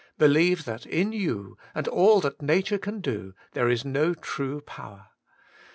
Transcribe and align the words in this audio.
Believe 0.17 0.65
that 0.65 0.87
in 0.87 1.11
you, 1.13 1.59
and 1.75 1.87
all 1.87 2.21
that 2.21 2.41
nature 2.41 2.79
can 2.79 3.01
do, 3.01 3.35
there 3.51 3.69
is 3.69 3.85
no 3.85 4.15
true 4.15 4.61
power. 4.61 5.09